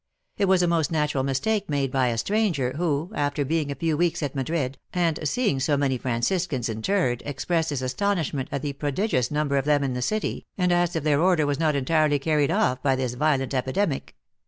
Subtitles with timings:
[0.35, 3.95] It was a most natural mistake made by a stranger, who, after being a few
[3.95, 8.73] weeks at Madrid, and seeing so many Franciscans in terred, expressed his astonishment at the
[8.73, 12.17] prodigious number of them in the city, and asked if their order was not entirely
[12.17, 14.15] carried off by this violent epidemic."